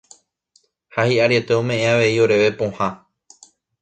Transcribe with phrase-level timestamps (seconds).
[0.95, 2.89] Ha hi'ariete ome'ẽ avei oréve pohã.